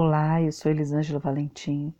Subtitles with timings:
[0.00, 1.92] Olá, eu sou Elisângela Valentim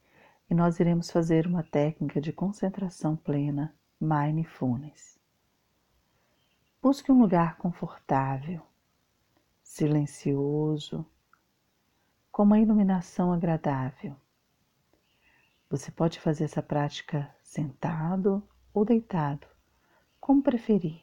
[0.49, 5.19] e nós iremos fazer uma técnica de concentração plena Mindfulness.
[6.81, 8.63] Busque um lugar confortável,
[9.65, 11.05] silencioso,
[12.31, 14.15] com uma iluminação agradável.
[15.69, 19.49] Você pode fazer essa prática sentado ou deitado,
[20.21, 21.03] como preferir.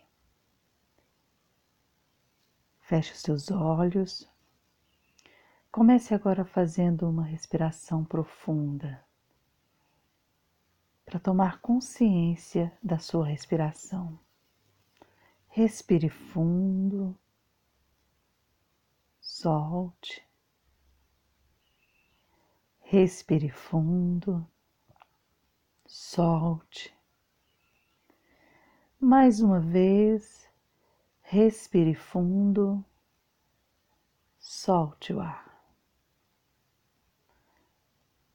[2.80, 4.34] Feche os seus olhos.
[5.76, 9.06] Comece agora fazendo uma respiração profunda
[11.04, 14.18] para tomar consciência da sua respiração.
[15.50, 17.14] Respire fundo,
[19.20, 20.26] solte,
[22.80, 24.48] respire fundo,
[25.86, 26.98] solte.
[28.98, 30.50] Mais uma vez,
[31.24, 32.86] Respire fundo,
[34.40, 35.45] solte o ar.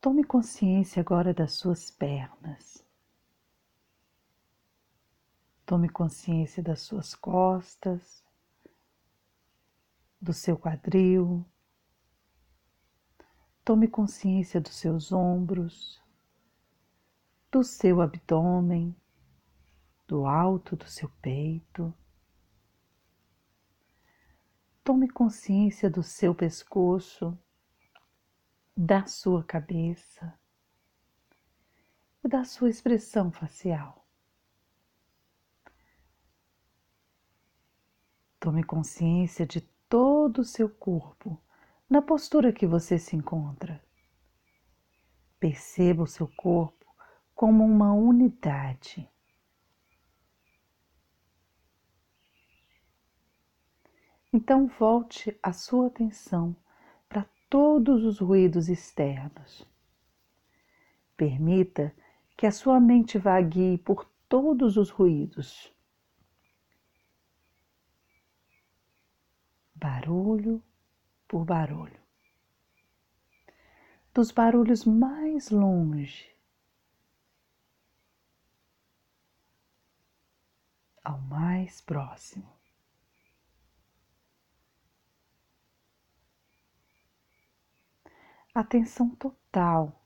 [0.01, 2.83] Tome consciência agora das suas pernas.
[5.67, 8.25] Tome consciência das suas costas,
[10.19, 11.45] do seu quadril.
[13.63, 16.03] Tome consciência dos seus ombros,
[17.51, 18.97] do seu abdômen,
[20.09, 21.93] do alto do seu peito.
[24.83, 27.39] Tome consciência do seu pescoço,
[28.77, 30.39] da sua cabeça
[32.25, 34.07] e da sua expressão facial.
[38.39, 41.39] Tome consciência de todo o seu corpo
[41.89, 43.83] na postura que você se encontra.
[45.39, 46.87] Perceba o seu corpo
[47.35, 49.11] como uma unidade.
[54.33, 56.55] Então volte a sua atenção
[57.51, 59.67] todos os ruídos externos.
[61.17, 61.95] Permita
[62.37, 65.71] que a sua mente vague por todos os ruídos.
[69.75, 70.63] Barulho
[71.27, 72.01] por barulho.
[74.15, 76.31] Dos barulhos mais longe
[81.05, 82.60] ao mais próximo.
[88.61, 90.01] Atenção total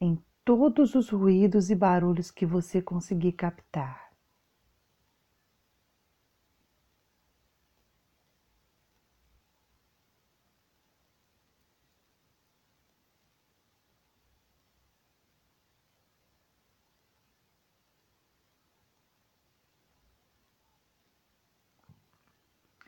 [0.00, 4.08] em todos os ruídos e barulhos que você conseguir captar.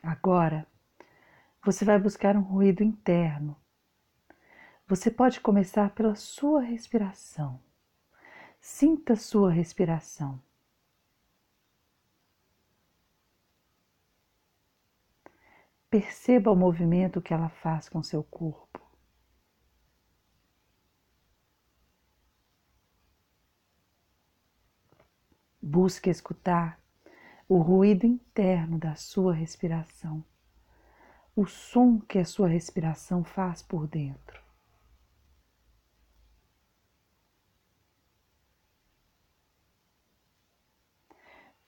[0.03, 0.67] Agora,
[1.63, 3.60] você vai buscar um ruído interno
[4.91, 7.61] você pode começar pela sua respiração.
[8.59, 10.37] Sinta sua respiração.
[15.89, 18.81] Perceba o movimento que ela faz com seu corpo.
[25.61, 26.77] Busque escutar
[27.47, 30.21] o ruído interno da sua respiração,
[31.33, 34.40] o som que a sua respiração faz por dentro.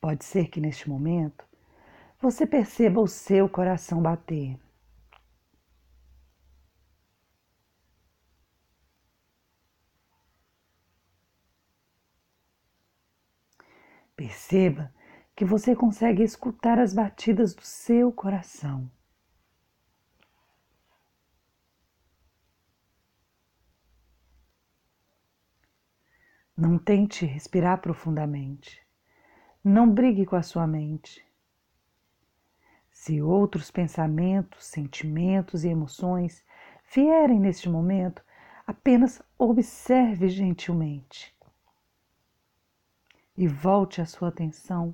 [0.03, 1.45] Pode ser que neste momento
[2.19, 4.59] você perceba o seu coração bater.
[14.13, 14.93] Perceba
[15.33, 18.91] que você consegue escutar as batidas do seu coração.
[26.57, 28.82] Não tente respirar profundamente.
[29.63, 31.25] Não brigue com a sua mente.
[32.91, 36.43] Se outros pensamentos, sentimentos e emoções
[36.93, 38.21] vierem neste momento,
[38.67, 41.33] apenas observe gentilmente
[43.37, 44.93] e volte a sua atenção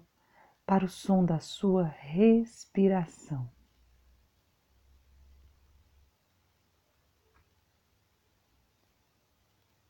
[0.68, 3.50] para o som da sua respiração.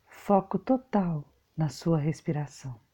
[0.08, 2.89] Foco total na sua respiração.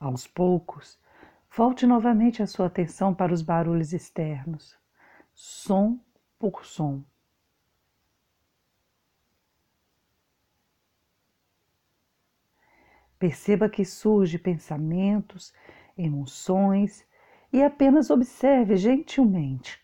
[0.00, 0.98] Aos poucos,
[1.56, 4.78] volte novamente a sua atenção para os barulhos externos,
[5.34, 5.98] som
[6.38, 7.02] por som.
[13.18, 15.52] Perceba que surge pensamentos,
[15.96, 17.04] emoções
[17.52, 19.82] e apenas observe gentilmente.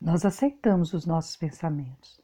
[0.00, 2.20] Nós aceitamos os nossos pensamentos,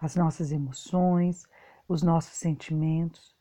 [0.00, 1.48] as nossas emoções,
[1.92, 3.36] os nossos sentimentos,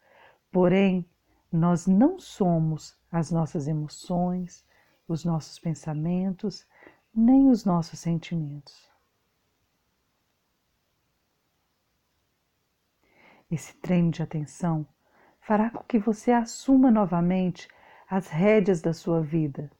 [0.51, 1.09] porém,
[1.51, 4.65] nós não somos as nossas emoções,
[5.07, 6.67] os nossos pensamentos,
[7.13, 8.89] nem os nossos sentimentos.
[13.49, 14.85] Esse treino de atenção
[15.41, 17.67] fará com que você assuma novamente
[18.09, 19.71] as rédeas da sua vida.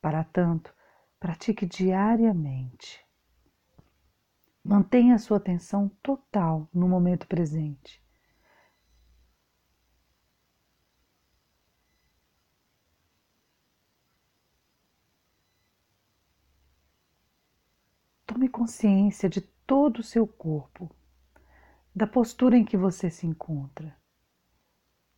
[0.00, 0.74] Para tanto,
[1.18, 3.09] pratique diariamente.
[4.70, 8.00] Mantenha a sua atenção total no momento presente.
[18.24, 20.88] Tome consciência de todo o seu corpo,
[21.92, 24.00] da postura em que você se encontra,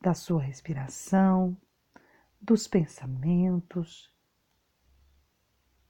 [0.00, 1.54] da sua respiração,
[2.40, 4.10] dos pensamentos,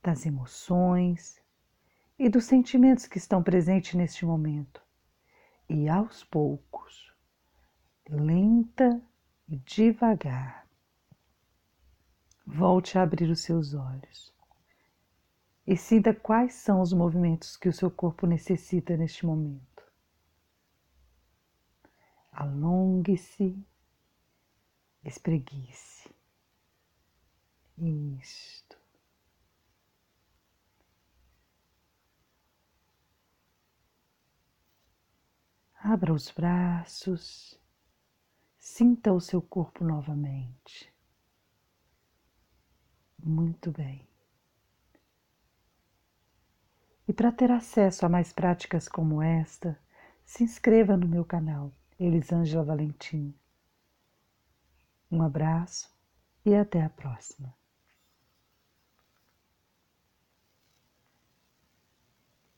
[0.03, 1.42] das emoções
[2.23, 4.81] e dos sentimentos que estão presentes neste momento.
[5.69, 7.13] E aos poucos,
[8.09, 9.03] lenta
[9.49, 10.69] e devagar,
[12.47, 14.33] volte a abrir os seus olhos
[15.67, 19.83] e sinta quais são os movimentos que o seu corpo necessita neste momento.
[22.31, 23.61] Alongue-se,
[25.05, 26.09] espreguice.
[27.77, 28.72] Isto.
[35.85, 37.61] Abra os braços,
[38.57, 40.95] sinta o seu corpo novamente.
[43.19, 44.07] Muito bem.
[47.09, 49.77] E para ter acesso a mais práticas como esta,
[50.25, 53.35] se inscreva no meu canal, Elisângela Valentim.
[55.11, 55.93] Um abraço
[56.45, 57.53] e até a próxima.